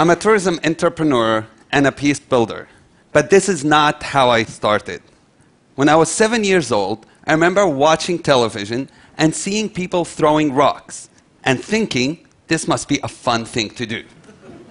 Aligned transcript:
I'm 0.00 0.08
a 0.08 0.16
tourism 0.16 0.58
entrepreneur 0.64 1.46
and 1.70 1.86
a 1.86 1.92
peace 1.92 2.18
builder. 2.18 2.68
But 3.12 3.28
this 3.28 3.50
is 3.50 3.66
not 3.66 4.02
how 4.02 4.30
I 4.30 4.44
started. 4.44 5.02
When 5.74 5.90
I 5.90 5.96
was 5.96 6.10
seven 6.10 6.42
years 6.42 6.72
old, 6.72 7.04
I 7.26 7.32
remember 7.32 7.66
watching 7.66 8.18
television 8.18 8.88
and 9.18 9.34
seeing 9.34 9.68
people 9.68 10.06
throwing 10.06 10.54
rocks 10.54 11.10
and 11.44 11.62
thinking 11.62 12.26
this 12.46 12.66
must 12.66 12.88
be 12.88 12.98
a 13.02 13.08
fun 13.08 13.44
thing 13.44 13.68
to 13.74 13.84
do. 13.84 14.02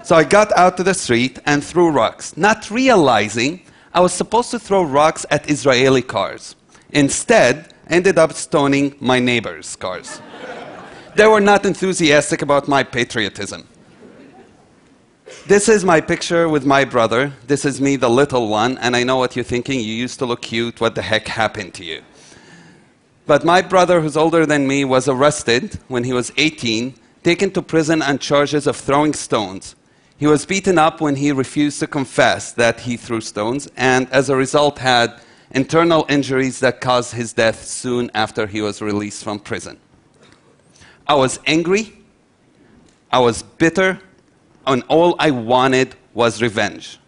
So 0.02 0.16
I 0.16 0.24
got 0.24 0.52
out 0.58 0.78
to 0.78 0.84
the 0.84 0.96
street 0.96 1.38
and 1.46 1.64
threw 1.64 1.92
rocks, 1.92 2.36
not 2.36 2.72
realizing 2.72 3.62
I 3.94 4.00
was 4.00 4.14
supposed 4.14 4.50
to 4.50 4.58
throw 4.58 4.82
rocks 4.82 5.28
at 5.30 5.48
Israeli 5.48 6.02
cars. 6.02 6.56
Instead, 6.90 7.72
ended 7.88 8.18
up 8.18 8.34
stoning 8.34 8.96
my 9.00 9.20
neighbors' 9.20 9.76
cars. 9.76 10.24
they 11.14 11.28
were 11.28 11.40
not 11.40 11.68
enthusiastic 11.68 12.42
about 12.42 12.68
my 12.68 12.82
patriotism. 12.82 13.68
This 15.46 15.70
is 15.70 15.86
my 15.86 16.02
picture 16.02 16.50
with 16.50 16.66
my 16.66 16.86
brother. 16.86 17.34
This 17.46 17.64
is 17.64 17.80
me, 17.80 17.96
the 17.96 18.10
little 18.10 18.48
one, 18.48 18.78
and 18.80 18.96
I 18.96 19.04
know 19.04 19.18
what 19.18 19.36
you're 19.36 19.46
thinking. 19.46 19.80
You 19.80 19.94
used 19.94 20.18
to 20.20 20.26
look 20.26 20.42
cute. 20.42 20.82
What 20.82 20.96
the 20.96 21.02
heck 21.02 21.28
happened 21.28 21.74
to 21.76 21.86
you? 21.86 22.02
But 23.28 23.46
my 23.46 23.62
brother, 23.62 24.02
who's 24.02 24.18
older 24.18 24.46
than 24.46 24.68
me, 24.68 24.86
was 24.86 25.08
arrested 25.08 25.78
when 25.88 26.04
he 26.04 26.14
was 26.14 26.32
18, 26.38 26.96
taken 27.24 27.52
to 27.52 27.62
prison 27.62 28.02
on 28.02 28.18
charges 28.18 28.66
of 28.66 28.76
throwing 28.76 29.14
stones. 29.14 29.76
He 30.18 30.26
was 30.26 30.48
beaten 30.48 30.80
up 30.80 31.00
when 31.00 31.16
he 31.16 31.32
refused 31.32 31.80
to 31.80 31.88
confess 31.88 32.52
that 32.54 32.82
he 32.82 32.98
threw 32.98 33.22
stones, 33.22 33.70
and 33.78 34.12
as 34.12 34.30
a 34.30 34.36
result, 34.36 34.80
had 34.80 35.22
internal 35.52 36.06
injuries 36.10 36.60
that 36.60 36.82
caused 36.82 37.14
his 37.14 37.34
death 37.34 37.64
soon 37.64 38.10
after 38.16 38.48
he 38.48 38.62
was 38.62 38.82
released 38.82 39.24
from 39.24 39.40
prison. 39.40 39.80
I 41.08 41.14
was 41.14 41.40
angry, 41.46 41.94
I 43.12 43.20
was 43.20 43.44
bitter, 43.44 44.00
and 44.74 44.84
all 44.88 45.16
I 45.20 45.32
wanted 45.32 45.96
was 46.14 46.42
revenge. 46.42 47.00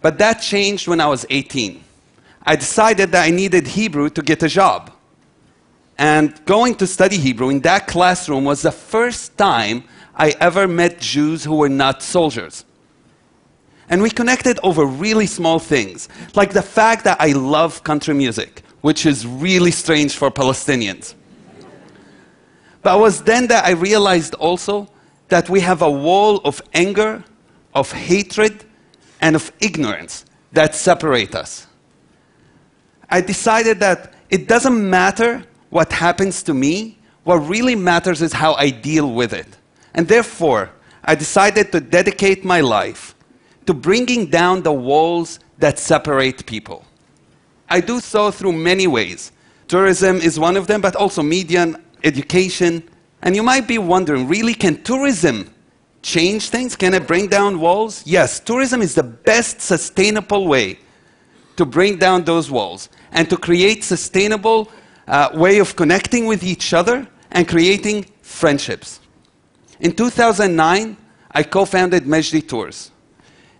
But 0.00 0.18
that 0.18 0.34
changed 0.34 0.88
when 0.88 1.00
I 1.00 1.06
was 1.06 1.24
18. 1.30 1.82
I 2.44 2.56
decided 2.56 3.12
that 3.12 3.24
I 3.24 3.30
needed 3.30 3.66
Hebrew 3.68 4.10
to 4.10 4.22
get 4.22 4.42
a 4.42 4.48
job. 4.48 4.90
And 5.96 6.44
going 6.44 6.74
to 6.76 6.86
study 6.86 7.18
Hebrew 7.18 7.50
in 7.50 7.60
that 7.60 7.86
classroom 7.86 8.44
was 8.44 8.62
the 8.62 8.72
first 8.72 9.36
time 9.36 9.84
I 10.16 10.34
ever 10.40 10.66
met 10.66 10.98
Jews 10.98 11.44
who 11.44 11.54
were 11.56 11.68
not 11.68 12.02
soldiers. 12.02 12.64
And 13.88 14.02
we 14.02 14.10
connected 14.10 14.58
over 14.62 14.84
really 14.84 15.26
small 15.26 15.58
things, 15.58 16.08
like 16.34 16.52
the 16.52 16.62
fact 16.62 17.04
that 17.04 17.20
I 17.20 17.32
love 17.32 17.84
country 17.84 18.14
music, 18.14 18.62
which 18.80 19.06
is 19.06 19.26
really 19.26 19.70
strange 19.70 20.16
for 20.16 20.30
Palestinians. 20.30 21.14
But 22.82 22.96
it 22.96 23.00
was 23.00 23.22
then 23.22 23.46
that 23.48 23.64
I 23.64 23.72
realized 23.72 24.34
also 24.34 24.88
that 25.28 25.48
we 25.48 25.60
have 25.60 25.82
a 25.82 25.90
wall 25.90 26.38
of 26.44 26.60
anger, 26.74 27.24
of 27.74 27.92
hatred, 27.92 28.64
and 29.20 29.36
of 29.36 29.52
ignorance 29.60 30.24
that 30.52 30.74
separate 30.74 31.34
us. 31.34 31.66
I 33.08 33.20
decided 33.20 33.80
that 33.80 34.14
it 34.30 34.48
doesn't 34.48 34.90
matter 34.90 35.44
what 35.70 35.92
happens 35.92 36.42
to 36.44 36.54
me, 36.54 36.98
what 37.24 37.36
really 37.36 37.74
matters 37.74 38.20
is 38.20 38.32
how 38.32 38.54
I 38.54 38.70
deal 38.70 39.12
with 39.12 39.32
it. 39.32 39.46
And 39.94 40.08
therefore, 40.08 40.70
I 41.04 41.14
decided 41.14 41.72
to 41.72 41.80
dedicate 41.80 42.44
my 42.44 42.60
life 42.60 43.14
to 43.66 43.74
bringing 43.74 44.26
down 44.26 44.62
the 44.62 44.72
walls 44.72 45.38
that 45.58 45.78
separate 45.78 46.44
people. 46.46 46.84
I 47.68 47.80
do 47.80 48.00
so 48.00 48.30
through 48.30 48.52
many 48.52 48.86
ways. 48.86 49.32
Tourism 49.68 50.16
is 50.16 50.38
one 50.38 50.56
of 50.56 50.66
them, 50.66 50.80
but 50.80 50.96
also 50.96 51.22
media 51.22 51.74
education, 52.04 52.82
and 53.22 53.36
you 53.36 53.42
might 53.42 53.68
be 53.68 53.78
wondering 53.78 54.26
really, 54.26 54.54
can 54.54 54.82
tourism 54.82 55.52
change 56.02 56.48
things? 56.48 56.74
Can 56.74 56.94
it 56.94 57.06
bring 57.06 57.28
down 57.28 57.60
walls? 57.60 58.02
Yes, 58.04 58.40
tourism 58.40 58.82
is 58.82 58.94
the 58.94 59.02
best 59.02 59.60
sustainable 59.60 60.46
way 60.48 60.78
to 61.56 61.64
bring 61.64 61.98
down 61.98 62.24
those 62.24 62.50
walls 62.50 62.88
and 63.12 63.28
to 63.30 63.36
create 63.36 63.84
sustainable 63.84 64.70
uh, 65.06 65.30
way 65.34 65.58
of 65.58 65.76
connecting 65.76 66.26
with 66.26 66.42
each 66.42 66.72
other 66.72 67.06
and 67.30 67.46
creating 67.46 68.04
friendships. 68.22 69.00
In 69.80 69.92
2009, 69.92 70.96
I 71.30 71.42
co-founded 71.42 72.04
Mejdi 72.04 72.46
Tours, 72.46 72.90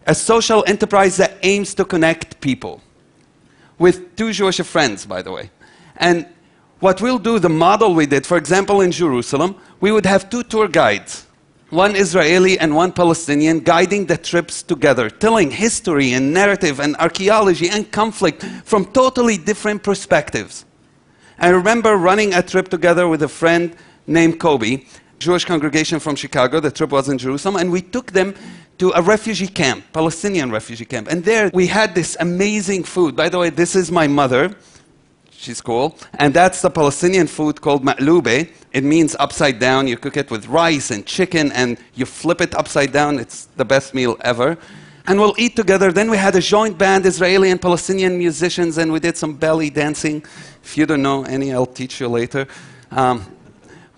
a 0.06 0.14
social 0.14 0.64
enterprise 0.66 1.16
that 1.16 1.38
aims 1.42 1.74
to 1.74 1.84
connect 1.84 2.40
people 2.40 2.82
with 3.78 4.14
two 4.16 4.32
Jewish 4.32 4.60
friends, 4.60 5.06
by 5.06 5.22
the 5.22 5.32
way. 5.32 5.50
And 5.96 6.26
what 6.82 7.00
we'll 7.00 7.19
do, 7.19 7.38
the 7.38 7.48
model 7.48 7.94
we 7.94 8.06
did, 8.06 8.26
for 8.26 8.37
example, 8.37 8.81
in 8.81 8.91
Jerusalem, 8.91 9.54
we 9.81 9.93
would 9.93 10.04
have 10.04 10.28
two 10.28 10.43
tour 10.43 10.66
guides, 10.66 11.28
one 11.70 11.94
Israeli 11.94 12.59
and 12.59 12.75
one 12.75 12.91
Palestinian, 12.91 13.60
guiding 13.60 14.06
the 14.06 14.16
trips 14.16 14.65
together, 14.65 15.09
telling 15.09 15.53
history 15.53 16.12
and 16.12 16.34
narrative 16.34 16.81
and 16.81 16.97
archaeology 16.97 17.69
and 17.69 17.91
conflict 17.92 18.44
from 18.65 18.84
totally 18.87 19.37
different 19.37 19.84
perspectives. 19.84 20.65
I 21.38 21.50
remember 21.50 21.97
running 21.97 22.34
a 22.34 22.42
trip 22.42 22.69
together 22.69 23.06
with 23.06 23.22
a 23.22 23.28
friend 23.28 23.76
named 24.09 24.41
Kobe, 24.41 24.84
Jewish 25.21 25.44
congregation 25.44 26.00
from 26.00 26.16
Chicago. 26.16 26.59
The 26.59 26.72
trip 26.72 26.91
was 26.91 27.09
in 27.09 27.16
Jerusalem, 27.16 27.56
and 27.56 27.71
we 27.71 27.81
took 27.81 28.10
them 28.10 28.34
to 28.78 28.91
a 28.97 29.00
refugee 29.00 29.47
camp, 29.47 29.84
Palestinian 29.92 30.50
refugee 30.50 30.84
camp. 30.84 31.06
And 31.09 31.25
there 31.25 31.48
we 31.54 31.69
had 31.69 31.94
this 31.94 32.16
amazing 32.19 32.82
food. 32.82 33.15
By 33.15 33.28
the 33.28 33.38
way, 33.38 33.50
this 33.50 33.76
is 33.76 33.92
my 33.92 34.09
mother. 34.09 34.56
She's 35.42 35.60
cool. 35.60 35.97
And 36.20 36.32
that's 36.32 36.62
the 36.62 36.70
Palestinian 36.70 37.26
food 37.26 37.60
called 37.60 37.84
ma'lube. 37.84 38.48
It 38.72 38.84
means 38.84 39.16
upside 39.19 39.58
down. 39.58 39.88
You 39.88 39.97
cook 39.97 40.16
it 40.16 40.30
with 40.30 40.47
rice 40.47 40.92
and 40.92 41.04
chicken 41.04 41.50
and 41.50 41.78
you 41.94 42.06
flip 42.06 42.41
it 42.41 42.54
upside 42.54 42.92
down. 42.92 43.19
It's 43.19 43.47
the 43.56 43.64
best 43.64 43.92
meal 43.92 44.16
ever. 44.20 44.56
And 45.08 45.19
we'll 45.19 45.34
eat 45.36 45.56
together. 45.56 45.91
Then 45.91 46.12
we 46.12 46.16
had 46.16 46.36
a 46.36 46.41
joint 46.41 46.78
band, 46.78 47.06
Israeli 47.06 47.50
and 47.50 47.60
Palestinian 47.60 48.16
musicians, 48.19 48.78
and 48.78 48.92
we 48.92 49.00
did 49.00 49.16
some 49.16 49.34
belly 49.34 49.69
dancing. 49.69 50.25
If 50.62 50.78
you 50.78 50.86
don't 50.86 51.03
know 51.03 51.25
any, 51.25 51.53
I'll 51.53 51.66
teach 51.66 51.98
you 51.98 52.06
later. 52.06 52.47
Um, 52.92 53.26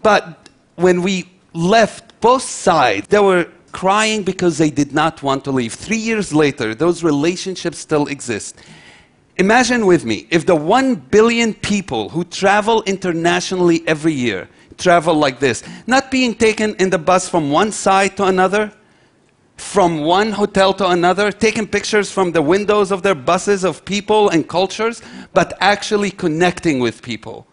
but 0.03 0.49
when 0.77 1.03
we 1.03 1.29
left, 1.53 2.19
both 2.23 2.45
sides, 2.45 3.09
they 3.09 3.19
were 3.19 3.49
crying 3.71 4.23
because 4.23 4.57
they 4.57 4.71
did 4.71 4.95
not 4.95 5.23
want 5.23 5.45
to 5.45 5.51
leave. 5.51 5.75
Three 5.75 5.99
years 5.99 6.33
later, 6.33 6.75
those 6.75 7.05
relationships 7.05 7.77
still 7.79 8.07
exist. 8.07 8.59
Imagine 9.37 9.87
with 9.87 10.05
me 10.05 10.29
if 10.31 10.47
the 10.47 10.55
1 10.55 10.95
billion 10.95 11.55
people 11.55 12.09
who 12.09 12.25
travel 12.25 12.83
internationally 12.85 13.83
every 13.87 14.13
year 14.13 14.49
travel 14.79 15.15
like 15.15 15.41
this, 15.41 15.63
not 15.87 16.11
being 16.11 16.35
taken 16.35 16.75
in 16.77 16.91
the 16.91 16.99
bus 16.99 17.29
from 17.29 17.51
one 17.51 17.73
side 17.73 18.17
to 18.17 18.25
another, 18.25 18.73
from 19.57 20.01
one 20.01 20.31
hotel 20.31 20.73
to 20.75 20.89
another, 20.89 21.33
taking 21.33 21.67
pictures 21.67 22.11
from 22.11 22.33
the 22.33 22.43
windows 22.43 22.91
of 22.91 23.03
their 23.03 23.15
buses 23.15 23.65
of 23.65 23.85
people 23.85 24.29
and 24.29 24.49
cultures, 24.49 25.03
but 25.33 25.57
actually 25.61 26.11
connecting 26.11 26.79
with 26.79 27.03
people. 27.03 27.47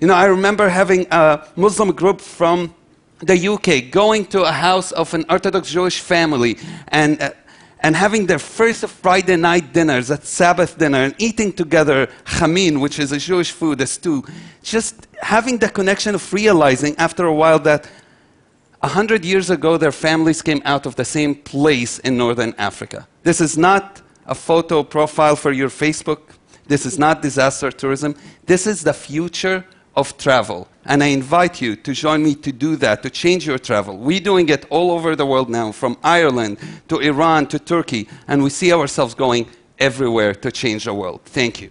You 0.00 0.08
know, 0.08 0.14
I 0.14 0.24
remember 0.24 0.68
having 0.68 1.06
a 1.10 1.46
Muslim 1.56 1.92
group 1.92 2.20
from 2.20 2.74
the 3.20 3.48
UK 3.48 3.90
going 3.90 4.26
to 4.26 4.42
a 4.42 4.52
house 4.52 4.90
of 4.92 5.14
an 5.14 5.24
Orthodox 5.30 5.70
Jewish 5.70 6.00
family 6.00 6.58
and 6.88 7.22
uh, 7.22 7.30
and 7.82 7.96
having 7.96 8.26
their 8.26 8.38
first 8.38 8.86
Friday 8.86 9.36
night 9.36 9.72
dinners 9.72 10.10
at 10.10 10.24
Sabbath 10.24 10.78
dinner 10.78 10.98
and 10.98 11.14
eating 11.18 11.52
together 11.52 12.08
chamin, 12.24 12.80
which 12.80 12.98
is 12.98 13.10
a 13.12 13.18
Jewish 13.18 13.50
food, 13.50 13.80
a 13.80 13.86
stew, 13.86 14.24
just 14.62 15.08
having 15.20 15.58
the 15.58 15.68
connection 15.68 16.14
of 16.14 16.32
realizing 16.32 16.96
after 16.96 17.26
a 17.26 17.34
while 17.34 17.58
that 17.60 17.90
a 18.82 18.88
hundred 18.88 19.24
years 19.24 19.50
ago 19.50 19.76
their 19.76 19.92
families 19.92 20.42
came 20.42 20.62
out 20.64 20.86
of 20.86 20.94
the 20.94 21.04
same 21.04 21.34
place 21.34 21.98
in 22.00 22.16
northern 22.16 22.54
Africa. 22.56 23.06
This 23.24 23.40
is 23.40 23.58
not 23.58 24.00
a 24.26 24.34
photo 24.34 24.84
profile 24.84 25.34
for 25.34 25.50
your 25.50 25.68
Facebook. 25.68 26.20
This 26.66 26.86
is 26.86 26.98
not 26.98 27.22
disaster 27.22 27.72
tourism. 27.72 28.14
This 28.46 28.66
is 28.66 28.82
the 28.82 28.94
future 28.94 29.64
of 29.94 30.16
travel. 30.16 30.68
And 30.84 31.02
I 31.02 31.08
invite 31.08 31.60
you 31.60 31.76
to 31.76 31.92
join 31.92 32.22
me 32.22 32.34
to 32.36 32.52
do 32.52 32.76
that, 32.76 33.02
to 33.02 33.10
change 33.10 33.46
your 33.46 33.58
travel. 33.58 33.96
We're 33.96 34.20
doing 34.20 34.48
it 34.48 34.66
all 34.70 34.90
over 34.90 35.14
the 35.14 35.26
world 35.26 35.48
now, 35.50 35.72
from 35.72 35.96
Ireland 36.02 36.58
to 36.88 36.98
Iran 36.98 37.46
to 37.48 37.58
Turkey, 37.58 38.08
and 38.26 38.42
we 38.42 38.50
see 38.50 38.72
ourselves 38.72 39.14
going 39.14 39.46
everywhere 39.78 40.34
to 40.34 40.50
change 40.50 40.84
the 40.84 40.94
world. 40.94 41.20
Thank 41.24 41.60
you. 41.60 41.70